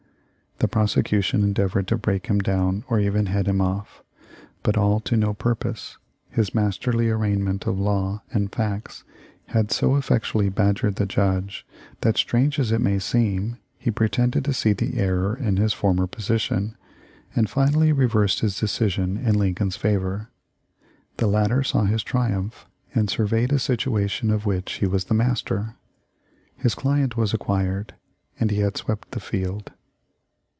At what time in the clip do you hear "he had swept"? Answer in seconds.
28.51-29.09